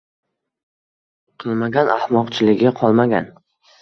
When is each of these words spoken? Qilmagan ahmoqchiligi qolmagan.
Qilmagan 1.43 1.93
ahmoqchiligi 1.97 2.73
qolmagan. 2.81 3.33